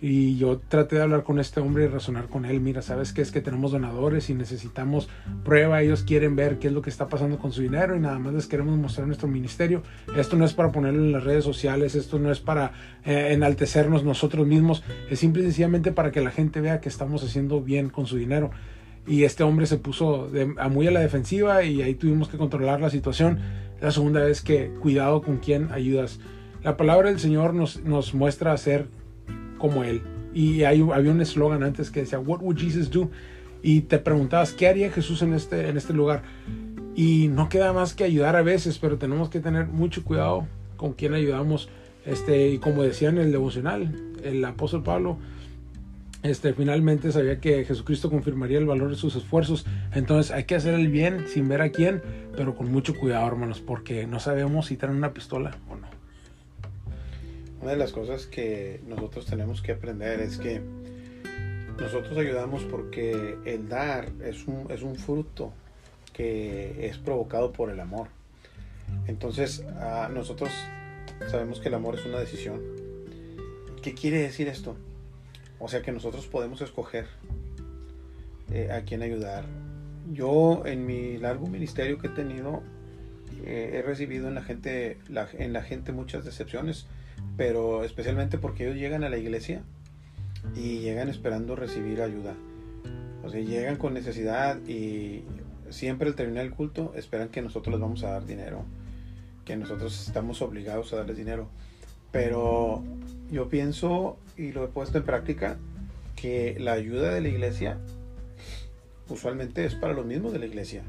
Y 0.00 0.36
yo 0.36 0.58
traté 0.58 0.96
de 0.96 1.02
hablar 1.02 1.22
con 1.22 1.38
este 1.38 1.58
hombre 1.60 1.84
y 1.84 1.88
razonar 1.88 2.28
con 2.28 2.44
él. 2.44 2.60
Mira, 2.60 2.82
sabes 2.82 3.14
que 3.14 3.22
es 3.22 3.32
que 3.32 3.40
tenemos 3.40 3.72
donadores 3.72 4.28
y 4.28 4.34
necesitamos 4.34 5.08
prueba. 5.42 5.80
Ellos 5.80 6.02
quieren 6.02 6.36
ver 6.36 6.58
qué 6.58 6.68
es 6.68 6.72
lo 6.74 6.82
que 6.82 6.90
está 6.90 7.08
pasando 7.08 7.38
con 7.38 7.50
su 7.50 7.62
dinero 7.62 7.96
y 7.96 8.00
nada 8.00 8.18
más 8.18 8.34
les 8.34 8.46
queremos 8.46 8.76
mostrar 8.76 9.06
nuestro 9.06 9.26
ministerio. 9.26 9.82
Esto 10.14 10.36
no 10.36 10.44
es 10.44 10.52
para 10.52 10.70
ponerlo 10.70 11.02
en 11.02 11.12
las 11.12 11.24
redes 11.24 11.44
sociales, 11.44 11.94
esto 11.94 12.18
no 12.18 12.30
es 12.30 12.40
para 12.40 12.72
eh, 13.04 13.32
enaltecernos 13.32 14.04
nosotros 14.04 14.46
mismos, 14.46 14.82
es 15.10 15.18
simple 15.18 15.42
y 15.42 15.46
sencillamente 15.46 15.92
para 15.92 16.10
que 16.10 16.20
la 16.20 16.30
gente 16.30 16.60
vea 16.60 16.80
que 16.80 16.90
estamos 16.90 17.24
haciendo 17.24 17.62
bien 17.62 17.88
con 17.88 18.06
su 18.06 18.18
dinero 18.18 18.50
y 19.06 19.24
este 19.24 19.44
hombre 19.44 19.66
se 19.66 19.76
puso 19.76 20.30
a 20.58 20.68
muy 20.68 20.86
a 20.86 20.90
la 20.90 21.00
defensiva 21.00 21.62
y 21.62 21.82
ahí 21.82 21.94
tuvimos 21.94 22.28
que 22.28 22.36
controlar 22.36 22.80
la 22.80 22.90
situación. 22.90 23.40
La 23.80 23.90
segunda 23.90 24.20
vez 24.20 24.42
que 24.42 24.70
cuidado 24.80 25.22
con 25.22 25.36
quién 25.36 25.70
ayudas. 25.70 26.18
La 26.62 26.76
palabra 26.76 27.10
del 27.10 27.20
Señor 27.20 27.54
nos, 27.54 27.82
nos 27.84 28.14
muestra 28.14 28.56
ser 28.56 28.88
como 29.58 29.84
Él. 29.84 30.02
Y 30.34 30.64
hay, 30.64 30.80
había 30.92 31.12
un 31.12 31.20
eslogan 31.20 31.62
antes 31.62 31.90
que 31.90 32.00
decía, 32.00 32.18
What 32.18 32.40
would 32.40 32.58
Jesus 32.58 32.90
do? 32.90 33.10
Y 33.62 33.82
te 33.82 33.98
preguntabas, 33.98 34.52
¿qué 34.52 34.68
haría 34.68 34.90
Jesús 34.90 35.22
en 35.22 35.34
este, 35.34 35.68
en 35.68 35.76
este 35.76 35.92
lugar? 35.92 36.22
Y 36.94 37.28
no 37.28 37.48
queda 37.48 37.72
más 37.72 37.94
que 37.94 38.04
ayudar 38.04 38.36
a 38.36 38.42
veces, 38.42 38.78
pero 38.78 38.96
tenemos 38.96 39.28
que 39.28 39.40
tener 39.40 39.66
mucho 39.66 40.02
cuidado 40.02 40.46
con 40.76 40.92
quién 40.92 41.14
ayudamos. 41.14 41.68
Este, 42.04 42.48
y 42.48 42.58
como 42.58 42.82
decía 42.82 43.08
en 43.08 43.18
el 43.18 43.32
devocional, 43.32 43.94
el 44.22 44.44
apóstol 44.44 44.82
Pablo 44.82 45.18
este, 46.22 46.54
finalmente 46.54 47.12
sabía 47.12 47.40
que 47.40 47.64
Jesucristo 47.64 48.10
confirmaría 48.10 48.58
el 48.58 48.66
valor 48.66 48.90
de 48.90 48.96
sus 48.96 49.14
esfuerzos. 49.16 49.66
Entonces 49.94 50.32
hay 50.32 50.44
que 50.44 50.54
hacer 50.54 50.74
el 50.74 50.88
bien 50.88 51.26
sin 51.28 51.48
ver 51.48 51.62
a 51.62 51.70
quién, 51.70 52.02
pero 52.36 52.54
con 52.54 52.70
mucho 52.70 52.94
cuidado, 52.94 53.26
hermanos, 53.26 53.60
porque 53.60 54.06
no 54.06 54.20
sabemos 54.20 54.66
si 54.66 54.76
traen 54.76 54.96
una 54.96 55.12
pistola 55.12 55.56
o 55.70 55.76
no. 55.76 55.88
Una 57.60 57.72
de 57.72 57.76
las 57.76 57.92
cosas 57.92 58.26
que 58.26 58.80
nosotros 58.86 59.26
tenemos 59.26 59.62
que 59.62 59.72
aprender 59.72 60.20
es 60.20 60.38
que 60.38 60.60
nosotros 61.78 62.16
ayudamos 62.16 62.62
porque 62.64 63.36
el 63.44 63.68
dar 63.68 64.08
es 64.24 64.46
un, 64.46 64.70
es 64.70 64.82
un 64.82 64.96
fruto 64.96 65.52
que 66.12 66.86
es 66.86 66.96
provocado 66.96 67.52
por 67.52 67.70
el 67.70 67.80
amor. 67.80 68.08
Entonces, 69.06 69.64
nosotros 70.12 70.50
sabemos 71.30 71.60
que 71.60 71.68
el 71.68 71.74
amor 71.74 71.96
es 71.96 72.06
una 72.06 72.18
decisión. 72.18 72.62
¿Qué 73.82 73.94
quiere 73.94 74.18
decir 74.18 74.48
esto? 74.48 74.76
O 75.58 75.68
sea 75.68 75.82
que 75.82 75.92
nosotros 75.92 76.26
podemos 76.26 76.60
escoger 76.60 77.06
eh, 78.50 78.70
a 78.70 78.82
quién 78.82 79.02
ayudar. 79.02 79.44
Yo 80.12 80.64
en 80.66 80.86
mi 80.86 81.18
largo 81.18 81.46
ministerio 81.46 81.98
que 81.98 82.08
he 82.08 82.10
tenido 82.10 82.62
eh, 83.44 83.72
he 83.74 83.82
recibido 83.82 84.28
en 84.28 84.34
la 84.34 84.42
gente 84.42 84.98
en 85.38 85.52
la 85.52 85.62
gente 85.62 85.92
muchas 85.92 86.24
decepciones, 86.24 86.86
pero 87.36 87.84
especialmente 87.84 88.38
porque 88.38 88.64
ellos 88.64 88.76
llegan 88.76 89.04
a 89.04 89.08
la 89.08 89.18
iglesia 89.18 89.62
y 90.54 90.80
llegan 90.80 91.08
esperando 91.08 91.56
recibir 91.56 92.02
ayuda. 92.02 92.34
O 93.24 93.30
sea, 93.30 93.40
llegan 93.40 93.76
con 93.76 93.94
necesidad 93.94 94.60
y 94.66 95.24
siempre 95.70 96.08
al 96.08 96.14
terminar 96.14 96.44
el 96.44 96.52
culto 96.52 96.92
esperan 96.94 97.28
que 97.28 97.42
nosotros 97.42 97.72
les 97.72 97.80
vamos 97.80 98.04
a 98.04 98.10
dar 98.10 98.26
dinero, 98.26 98.64
que 99.44 99.56
nosotros 99.56 100.06
estamos 100.06 100.40
obligados 100.42 100.92
a 100.92 100.96
darles 100.96 101.16
dinero. 101.16 101.48
Pero 102.12 102.84
yo 103.30 103.48
pienso 103.48 104.16
y 104.36 104.52
lo 104.52 104.64
he 104.64 104.68
puesto 104.68 104.98
en 104.98 105.04
práctica 105.04 105.56
que 106.14 106.56
la 106.58 106.72
ayuda 106.72 107.12
de 107.12 107.20
la 107.20 107.28
iglesia 107.28 107.78
usualmente 109.08 109.64
es 109.64 109.74
para 109.74 109.92
los 109.92 110.06
mismos 110.06 110.32
de 110.32 110.38
la 110.38 110.46
iglesia. 110.46 110.82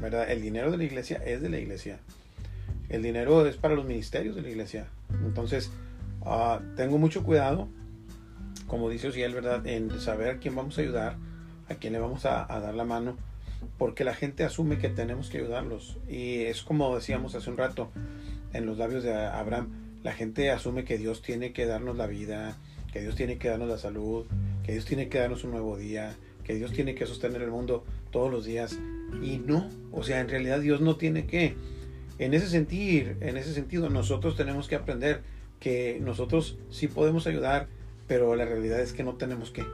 ¿Verdad? 0.00 0.30
El 0.30 0.42
dinero 0.42 0.70
de 0.70 0.76
la 0.76 0.84
iglesia 0.84 1.20
es 1.24 1.42
de 1.42 1.48
la 1.48 1.58
iglesia. 1.58 1.98
El 2.88 3.02
dinero 3.02 3.46
es 3.46 3.56
para 3.56 3.74
los 3.74 3.84
ministerios 3.84 4.36
de 4.36 4.42
la 4.42 4.48
iglesia. 4.48 4.86
Entonces, 5.24 5.70
ah, 6.24 6.60
tengo 6.76 6.98
mucho 6.98 7.24
cuidado, 7.24 7.68
como 8.66 8.88
dice 8.88 9.08
Osiel, 9.08 9.34
¿verdad? 9.34 9.66
En 9.66 9.98
saber 10.00 10.28
a 10.30 10.38
quién 10.38 10.54
vamos 10.54 10.78
a 10.78 10.82
ayudar, 10.82 11.16
a 11.68 11.74
quién 11.74 11.92
le 11.92 11.98
vamos 11.98 12.24
a, 12.26 12.52
a 12.52 12.60
dar 12.60 12.74
la 12.74 12.84
mano, 12.84 13.16
porque 13.76 14.04
la 14.04 14.14
gente 14.14 14.44
asume 14.44 14.78
que 14.78 14.88
tenemos 14.88 15.30
que 15.30 15.38
ayudarlos. 15.38 15.98
Y 16.08 16.42
es 16.42 16.62
como 16.62 16.94
decíamos 16.94 17.34
hace 17.34 17.50
un 17.50 17.56
rato 17.56 17.90
en 18.52 18.66
los 18.66 18.78
labios 18.78 19.02
de 19.02 19.14
Abraham 19.14 19.87
la 20.02 20.12
gente 20.12 20.50
asume 20.50 20.84
que 20.84 20.98
Dios 20.98 21.22
tiene 21.22 21.52
que 21.52 21.66
darnos 21.66 21.96
la 21.96 22.06
vida, 22.06 22.56
que 22.92 23.00
Dios 23.00 23.14
tiene 23.14 23.38
que 23.38 23.48
darnos 23.48 23.68
la 23.68 23.78
salud, 23.78 24.26
que 24.64 24.72
Dios 24.72 24.84
tiene 24.84 25.08
que 25.08 25.18
darnos 25.18 25.44
un 25.44 25.50
nuevo 25.52 25.76
día, 25.76 26.16
que 26.44 26.54
Dios 26.54 26.72
tiene 26.72 26.94
que 26.94 27.06
sostener 27.06 27.42
el 27.42 27.50
mundo 27.50 27.84
todos 28.10 28.30
los 28.30 28.44
días. 28.44 28.78
Y 29.22 29.38
no, 29.38 29.68
o 29.92 30.02
sea, 30.02 30.20
en 30.20 30.28
realidad 30.28 30.60
Dios 30.60 30.80
no 30.80 30.96
tiene 30.96 31.26
que. 31.26 31.54
En 32.18 32.34
ese 32.34 32.56
en 32.56 33.36
ese 33.36 33.54
sentido, 33.54 33.90
nosotros 33.90 34.36
tenemos 34.36 34.66
que 34.66 34.74
aprender 34.74 35.22
que 35.60 35.98
nosotros 36.00 36.58
sí 36.70 36.88
podemos 36.88 37.26
ayudar, 37.26 37.68
pero 38.06 38.34
la 38.34 38.44
realidad 38.44 38.80
es 38.80 38.92
que 38.92 39.04
no 39.04 39.14
tenemos 39.14 39.50
que. 39.50 39.64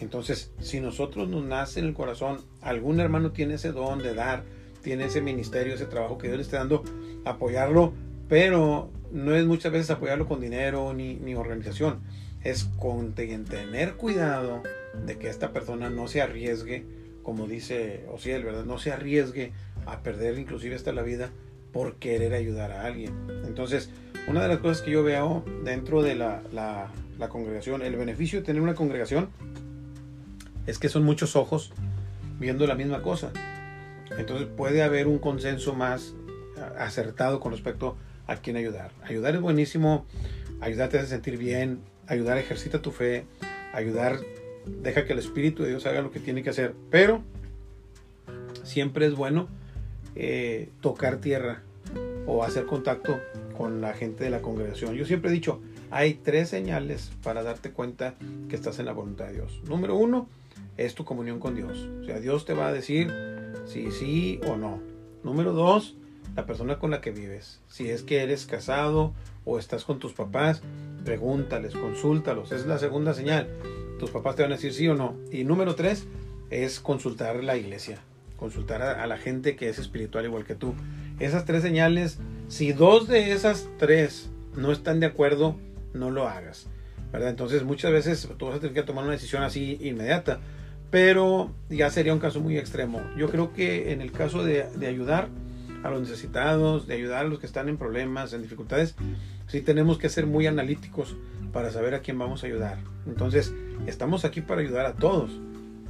Entonces, 0.00 0.52
si 0.60 0.80
nosotros 0.80 1.28
nos 1.28 1.44
nace 1.44 1.80
en 1.80 1.86
el 1.86 1.94
corazón, 1.94 2.40
algún 2.60 3.00
hermano 3.00 3.32
tiene 3.32 3.54
ese 3.54 3.72
don 3.72 4.00
de 4.00 4.14
dar, 4.14 4.44
tiene 4.82 5.06
ese 5.06 5.22
ministerio, 5.22 5.74
ese 5.74 5.86
trabajo 5.86 6.18
que 6.18 6.28
Dios 6.28 6.36
le 6.36 6.42
está 6.42 6.58
dando, 6.58 6.84
apoyarlo, 7.24 7.94
pero 8.28 8.90
no 9.12 9.34
es 9.34 9.46
muchas 9.46 9.72
veces 9.72 9.90
apoyarlo 9.90 10.26
con 10.26 10.40
dinero 10.40 10.92
ni, 10.94 11.34
organización, 11.34 12.00
es 12.42 12.64
con 12.78 13.14
tener 13.14 13.94
cuidado 13.94 14.62
de 15.04 15.18
que 15.18 15.28
esta 15.28 15.52
persona 15.52 15.90
no 15.90 16.08
se 16.08 16.22
arriesgue, 16.22 16.84
como 17.22 17.46
dice 17.46 18.06
Osiel, 18.12 18.44
¿verdad? 18.44 18.64
No 18.64 18.78
se 18.78 18.92
arriesgue 18.92 19.52
a 19.84 20.00
perder 20.00 20.38
inclusive 20.38 20.76
hasta 20.76 20.92
la 20.92 21.02
vida 21.02 21.30
por 21.72 21.96
querer 21.96 22.34
ayudar 22.34 22.72
a 22.72 22.84
alguien. 22.84 23.12
Entonces, 23.46 23.90
una 24.28 24.42
de 24.42 24.48
las 24.48 24.58
cosas 24.58 24.82
que 24.82 24.92
yo 24.92 25.02
veo 25.02 25.44
dentro 25.64 26.02
de 26.02 26.14
la, 26.14 26.42
la 26.52 27.28
congregación, 27.28 27.82
el 27.82 27.96
beneficio 27.96 28.40
de 28.40 28.46
tener 28.46 28.62
una 28.62 28.74
congregación 28.74 29.28
es 30.66 30.78
que 30.78 30.88
son 30.88 31.04
muchos 31.04 31.36
ojos 31.36 31.72
viendo 32.38 32.66
la 32.66 32.74
misma 32.74 33.02
cosa. 33.02 33.32
Entonces 34.18 34.46
puede 34.46 34.82
haber 34.82 35.06
un 35.06 35.18
consenso 35.18 35.74
más 35.74 36.14
acertado 36.78 37.40
con 37.40 37.52
respecto 37.52 37.96
a 38.26 38.36
quién 38.36 38.56
ayudar. 38.56 38.90
Ayudar 39.02 39.34
es 39.34 39.40
buenísimo, 39.40 40.04
ayudarte 40.60 40.98
a 40.98 41.06
sentir 41.06 41.36
bien, 41.38 41.80
ayudar 42.06 42.38
ejercita 42.38 42.82
tu 42.82 42.90
fe, 42.90 43.24
ayudar 43.72 44.18
deja 44.66 45.04
que 45.04 45.12
el 45.12 45.18
Espíritu 45.18 45.62
de 45.62 45.70
Dios 45.70 45.86
haga 45.86 46.02
lo 46.02 46.10
que 46.10 46.20
tiene 46.20 46.42
que 46.42 46.50
hacer, 46.50 46.74
pero 46.90 47.22
siempre 48.64 49.06
es 49.06 49.14
bueno 49.14 49.48
eh, 50.14 50.70
tocar 50.80 51.18
tierra 51.18 51.62
o 52.26 52.42
hacer 52.42 52.66
contacto 52.66 53.20
con 53.56 53.80
la 53.80 53.94
gente 53.94 54.24
de 54.24 54.30
la 54.30 54.42
congregación. 54.42 54.94
Yo 54.94 55.04
siempre 55.04 55.30
he 55.30 55.32
dicho, 55.32 55.60
hay 55.90 56.14
tres 56.14 56.48
señales 56.48 57.12
para 57.22 57.42
darte 57.42 57.70
cuenta 57.70 58.14
que 58.48 58.56
estás 58.56 58.78
en 58.78 58.86
la 58.86 58.92
voluntad 58.92 59.26
de 59.26 59.34
Dios. 59.34 59.62
Número 59.68 59.96
uno 59.96 60.28
es 60.76 60.94
tu 60.94 61.04
comunión 61.04 61.38
con 61.38 61.54
Dios. 61.54 61.88
O 62.00 62.04
sea, 62.04 62.20
Dios 62.20 62.44
te 62.44 62.54
va 62.54 62.68
a 62.68 62.72
decir 62.72 63.12
si 63.66 63.90
sí 63.92 64.40
o 64.46 64.56
no. 64.56 64.80
Número 65.22 65.52
dos, 65.52 65.96
la 66.36 66.44
persona 66.44 66.78
con 66.78 66.90
la 66.90 67.00
que 67.00 67.10
vives. 67.10 67.60
Si 67.66 67.88
es 67.88 68.02
que 68.02 68.22
eres 68.22 68.44
casado 68.44 69.14
o 69.46 69.58
estás 69.58 69.84
con 69.84 69.98
tus 69.98 70.12
papás, 70.12 70.60
pregúntales, 71.04 71.72
consúltalos. 71.72 72.52
Es 72.52 72.66
la 72.66 72.78
segunda 72.78 73.14
señal. 73.14 73.48
Tus 73.98 74.10
papás 74.10 74.36
te 74.36 74.42
van 74.42 74.52
a 74.52 74.56
decir 74.56 74.74
sí 74.74 74.86
o 74.86 74.94
no. 74.94 75.16
Y 75.32 75.44
número 75.44 75.74
tres 75.74 76.06
es 76.50 76.78
consultar 76.78 77.42
la 77.42 77.56
iglesia. 77.56 78.00
Consultar 78.36 78.82
a, 78.82 79.06
la 79.06 79.16
gente 79.16 79.56
que 79.56 79.70
es 79.70 79.78
espiritual 79.78 80.26
igual 80.26 80.44
que 80.44 80.54
tú. 80.54 80.74
Esas 81.18 81.46
tres 81.46 81.62
señales, 81.62 82.18
si 82.48 82.72
dos 82.72 83.08
de 83.08 83.32
esas 83.32 83.66
tres 83.78 84.28
no 84.54 84.72
están 84.72 85.00
de 85.00 85.06
acuerdo, 85.06 85.56
no 85.94 86.10
lo 86.10 86.28
hagas. 86.28 86.66
¿verdad? 87.12 87.30
Entonces 87.30 87.64
muchas 87.64 87.92
veces 87.92 88.28
tú 88.36 88.46
vas 88.46 88.56
a 88.56 88.60
tener 88.60 88.74
que 88.74 88.82
tomar 88.82 89.04
una 89.04 89.14
decisión 89.14 89.42
así 89.42 89.78
inmediata. 89.80 90.40
Pero 90.90 91.50
ya 91.70 91.88
sería 91.88 92.12
un 92.12 92.20
caso 92.20 92.40
muy 92.40 92.58
extremo. 92.58 93.00
Yo 93.16 93.30
creo 93.30 93.54
que 93.54 93.92
en 93.92 94.02
el 94.02 94.12
caso 94.12 94.44
de, 94.44 94.66
de 94.76 94.86
ayudar, 94.86 95.28
a 95.88 95.90
los 95.92 96.00
necesitados, 96.00 96.86
de 96.86 96.94
ayudar 96.94 97.24
a 97.24 97.28
los 97.28 97.38
que 97.38 97.46
están 97.46 97.68
en 97.68 97.76
problemas, 97.76 98.32
en 98.32 98.42
dificultades, 98.42 98.94
sí 99.46 99.60
tenemos 99.60 99.98
que 99.98 100.08
ser 100.08 100.26
muy 100.26 100.46
analíticos 100.46 101.16
para 101.52 101.70
saber 101.70 101.94
a 101.94 102.00
quién 102.00 102.18
vamos 102.18 102.42
a 102.42 102.46
ayudar. 102.46 102.78
Entonces, 103.06 103.54
estamos 103.86 104.24
aquí 104.24 104.40
para 104.40 104.60
ayudar 104.60 104.86
a 104.86 104.94
todos, 104.94 105.30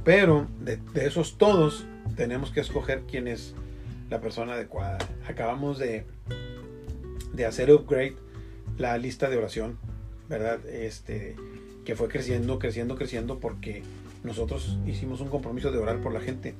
pero 0.03 0.47
de, 0.61 0.79
esos 0.95 1.37
todos 1.37 1.85
tenemos 2.15 2.51
que 2.51 2.61
escoger 2.61 3.03
quién 3.09 3.27
es 3.27 3.53
la 4.09 4.21
persona 4.21 4.53
adecuada. 4.53 4.97
Acabamos 5.27 5.77
de, 5.79 6.05
de 7.33 7.45
hacer 7.45 7.71
upgrade 7.71 8.15
la 8.77 8.97
lista 8.97 9.29
de 9.29 9.37
oración, 9.37 9.77
¿verdad? 10.29 10.65
Este, 10.67 11.35
que 11.87 11.95
fue 11.95 12.09
creciendo, 12.09 12.59
creciendo, 12.59 12.97
creciendo 12.97 13.39
porque 13.39 13.81
nosotros 14.25 14.77
hicimos 14.85 15.21
un 15.21 15.29
compromiso 15.29 15.71
de 15.71 15.77
orar 15.77 16.01
por 16.01 16.11
la 16.11 16.19
gente. 16.19 16.53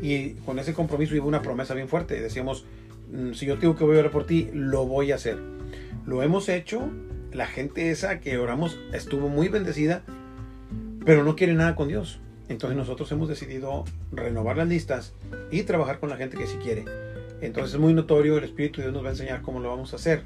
Y 0.00 0.34
con 0.46 0.60
ese 0.60 0.74
compromiso 0.74 1.16
iba 1.16 1.24
una 1.24 1.42
promesa 1.42 1.74
bien 1.74 1.88
fuerte. 1.88 2.20
Decíamos, 2.20 2.64
mm, 3.12 3.32
si 3.32 3.46
yo 3.46 3.58
tengo 3.58 3.74
que 3.74 3.82
voy 3.82 3.96
a 3.96 3.98
orar 3.98 4.12
por 4.12 4.26
ti, 4.26 4.48
lo 4.52 4.86
voy 4.86 5.10
a 5.10 5.16
hacer. 5.16 5.38
Lo 6.06 6.22
hemos 6.22 6.48
hecho. 6.48 6.88
La 7.32 7.48
gente 7.48 7.90
esa 7.90 8.20
que 8.20 8.38
oramos 8.38 8.78
estuvo 8.92 9.28
muy 9.28 9.48
bendecida, 9.48 10.04
pero 11.04 11.24
no 11.24 11.34
quiere 11.34 11.54
nada 11.54 11.74
con 11.74 11.88
Dios. 11.88 12.20
Entonces 12.48 12.76
nosotros 12.76 13.10
hemos 13.10 13.28
decidido 13.28 13.84
renovar 14.12 14.56
las 14.56 14.68
listas 14.68 15.14
y 15.50 15.64
trabajar 15.64 15.98
con 15.98 16.10
la 16.10 16.16
gente 16.16 16.36
que 16.36 16.46
sí 16.46 16.58
quiere. 16.62 16.84
Entonces 17.40 17.74
es 17.74 17.80
muy 17.80 17.92
notorio, 17.92 18.38
el 18.38 18.44
Espíritu 18.44 18.76
de 18.76 18.84
Dios 18.84 18.94
nos 18.94 19.02
va 19.02 19.08
a 19.08 19.12
enseñar 19.12 19.42
cómo 19.42 19.58
lo 19.58 19.68
vamos 19.68 19.94
a 19.94 19.96
hacer. 19.96 20.22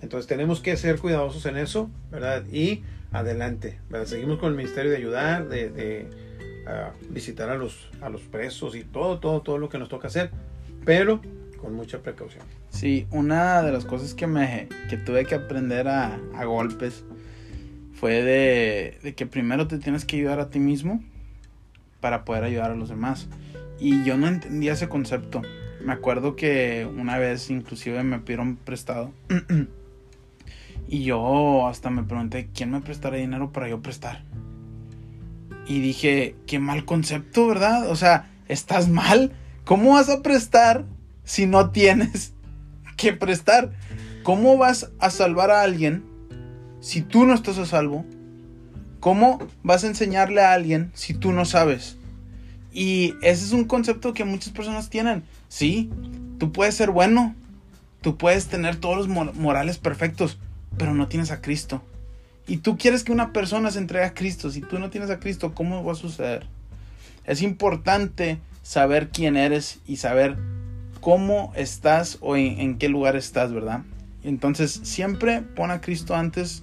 Entonces 0.00 0.26
tenemos 0.26 0.60
que 0.60 0.78
ser 0.78 0.98
cuidadosos 0.98 1.44
en 1.44 1.58
eso, 1.58 1.90
¿verdad? 2.10 2.46
Y 2.50 2.84
adelante, 3.12 3.78
¿verdad? 3.90 4.06
Seguimos 4.06 4.38
con 4.38 4.50
el 4.50 4.56
ministerio 4.56 4.90
de 4.90 4.96
ayudar, 4.96 5.48
de 5.48 6.08
visitar 7.10 7.50
a 7.50 7.56
los, 7.56 7.88
a 8.00 8.08
los 8.08 8.22
presos 8.22 8.76
y 8.76 8.84
todo, 8.84 9.18
todo, 9.18 9.42
todo 9.42 9.58
lo 9.58 9.68
que 9.68 9.78
nos 9.78 9.88
toca 9.88 10.08
hacer, 10.08 10.30
pero 10.84 11.20
con 11.60 11.74
mucha 11.74 11.98
precaución. 11.98 12.44
Sí, 12.70 13.06
una 13.10 13.62
de 13.62 13.72
las 13.72 13.84
cosas 13.84 14.14
que 14.14 14.26
me 14.26 14.68
que 14.88 14.96
tuve 14.96 15.24
que 15.26 15.34
aprender 15.34 15.88
a, 15.88 16.18
a 16.34 16.44
golpes 16.44 17.04
fue 17.94 18.22
de, 18.22 18.98
de, 19.02 19.14
que 19.14 19.26
primero 19.26 19.68
te 19.68 19.78
tienes 19.78 20.04
que 20.04 20.16
ayudar 20.16 20.40
a 20.40 20.50
ti 20.50 20.58
mismo 20.58 21.02
para 22.00 22.24
poder 22.24 22.44
ayudar 22.44 22.72
a 22.72 22.74
los 22.74 22.88
demás. 22.88 23.28
Y 23.78 24.04
yo 24.04 24.16
no 24.16 24.26
entendía 24.26 24.72
ese 24.72 24.88
concepto. 24.88 25.42
Me 25.80 25.92
acuerdo 25.92 26.34
que 26.34 26.88
una 26.96 27.18
vez 27.18 27.50
inclusive 27.50 28.02
me 28.02 28.18
pidieron 28.18 28.56
prestado. 28.56 29.12
y 30.88 31.04
yo 31.04 31.66
hasta 31.66 31.90
me 31.90 32.02
pregunté, 32.02 32.50
¿quién 32.54 32.70
me 32.70 32.80
prestará 32.80 33.16
dinero 33.16 33.52
para 33.52 33.68
yo 33.68 33.80
prestar? 33.80 34.24
Y 35.66 35.80
dije, 35.80 36.36
qué 36.46 36.58
mal 36.58 36.84
concepto, 36.84 37.46
¿verdad? 37.46 37.90
O 37.90 37.96
sea, 37.96 38.30
estás 38.48 38.88
mal. 38.88 39.32
¿Cómo 39.64 39.92
vas 39.92 40.08
a 40.08 40.22
prestar 40.22 40.84
si 41.24 41.46
no 41.46 41.70
tienes 41.70 42.34
que 42.96 43.12
prestar? 43.12 43.72
¿Cómo 44.22 44.56
vas 44.56 44.90
a 44.98 45.10
salvar 45.10 45.50
a 45.50 45.62
alguien 45.62 46.04
si 46.80 47.00
tú 47.00 47.24
no 47.24 47.34
estás 47.34 47.58
a 47.58 47.66
salvo? 47.66 48.04
¿Cómo 49.00 49.38
vas 49.62 49.84
a 49.84 49.88
enseñarle 49.88 50.42
a 50.42 50.52
alguien 50.52 50.90
si 50.94 51.14
tú 51.14 51.32
no 51.32 51.44
sabes? 51.44 51.96
Y 52.72 53.14
ese 53.22 53.44
es 53.44 53.52
un 53.52 53.64
concepto 53.64 54.14
que 54.14 54.24
muchas 54.24 54.52
personas 54.52 54.90
tienen. 54.90 55.24
Sí, 55.48 55.90
tú 56.38 56.52
puedes 56.52 56.74
ser 56.74 56.90
bueno, 56.90 57.34
tú 58.00 58.16
puedes 58.16 58.46
tener 58.46 58.76
todos 58.76 58.96
los 58.96 59.08
morales 59.08 59.78
perfectos, 59.78 60.38
pero 60.78 60.94
no 60.94 61.08
tienes 61.08 61.30
a 61.30 61.40
Cristo. 61.40 61.82
Y 62.46 62.58
tú 62.58 62.76
quieres 62.76 63.04
que 63.04 63.12
una 63.12 63.32
persona 63.32 63.70
se 63.70 63.78
entregue 63.78 64.04
a 64.04 64.14
Cristo. 64.14 64.50
Si 64.50 64.60
tú 64.60 64.78
no 64.78 64.90
tienes 64.90 65.10
a 65.10 65.20
Cristo, 65.20 65.54
¿cómo 65.54 65.84
va 65.84 65.92
a 65.92 65.96
suceder? 65.96 66.46
Es 67.24 67.42
importante 67.42 68.38
saber 68.62 69.10
quién 69.10 69.36
eres 69.36 69.80
y 69.86 69.96
saber 69.96 70.36
cómo 71.00 71.52
estás 71.56 72.18
o 72.20 72.36
en, 72.36 72.78
qué 72.78 72.88
lugar 72.88 73.16
estás, 73.16 73.52
¿verdad? 73.52 73.82
Entonces 74.24 74.80
siempre 74.82 75.42
pon 75.42 75.70
a 75.70 75.80
Cristo 75.80 76.14
antes 76.14 76.62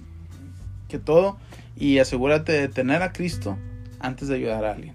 que 0.88 0.98
todo 0.98 1.38
y 1.76 1.98
asegúrate 1.98 2.52
de 2.52 2.68
tener 2.68 3.02
a 3.02 3.12
Cristo 3.12 3.58
antes 4.00 4.28
de 4.28 4.36
ayudar 4.36 4.64
a 4.64 4.72
alguien. 4.72 4.94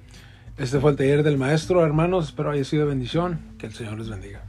Este 0.58 0.80
fue 0.80 0.92
el 0.92 0.98
taller 0.98 1.24
del 1.24 1.38
maestro, 1.38 1.86
hermanos. 1.86 2.28
Espero 2.28 2.52
haya 2.52 2.64
sido 2.64 2.88
bendición. 2.88 3.40
Que 3.58 3.68
el 3.68 3.74
Señor 3.74 3.98
les 4.00 4.10
bendiga. 4.10 4.45